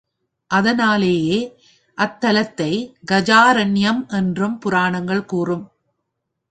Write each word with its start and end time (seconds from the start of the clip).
அதனாலேயே 0.51 1.37
அத்தலத்தை 1.97 2.71
கஜாரண்யம் 3.11 4.01
என்றும் 4.09 4.57
புராணங்கள் 4.59 5.25
கூறும். 5.25 5.65